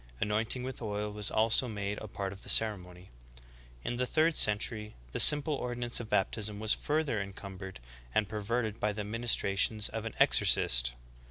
Anointing 0.19 0.63
with 0.63 0.81
oil 0.81 1.11
was 1.11 1.29
also 1.29 1.67
made 1.67 1.99
a 1.99 2.07
part 2.07 2.33
of 2.33 2.41
the 2.41 2.49
ceremony. 2.49 3.11
In 3.83 3.97
the 3.97 4.07
third 4.07 4.35
century 4.35 4.95
the 5.11 5.19
simple 5.19 5.53
ordinance 5.53 5.99
of 5.99 6.09
baptism 6.09 6.59
was 6.59 6.73
further 6.73 7.21
encumbered 7.21 7.79
and 8.15 8.27
perverted 8.27 8.79
by 8.79 8.93
the 8.93 9.03
ministrations 9.03 9.89
of 9.89 10.05
an 10.05 10.15
exorcist. 10.19 10.95